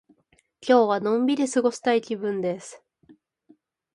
[0.67, 2.81] 今日はのんびり過ごしたい気分です。